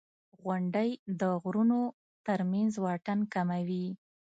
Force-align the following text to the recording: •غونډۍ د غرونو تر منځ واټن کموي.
•غونډۍ 0.43 0.89
د 1.19 1.21
غرونو 1.41 1.81
تر 2.25 2.39
منځ 2.51 2.71
واټن 2.83 3.19
کموي. 3.33 3.87